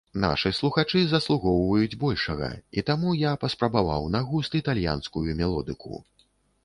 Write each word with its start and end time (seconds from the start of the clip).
Нашы 0.21 0.51
слухачы 0.59 1.01
заслугоўваюць 1.09 1.99
большага, 2.05 2.49
і 2.81 2.85
таму 2.89 3.13
я 3.19 3.35
паспрабаваў 3.47 4.09
на 4.17 4.25
густ 4.31 4.51
італьянскую 4.65 5.25
мелодыку. 5.39 5.93